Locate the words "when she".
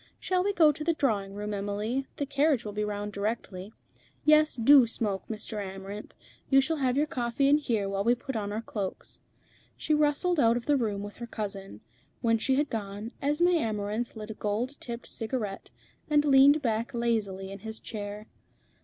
12.21-12.55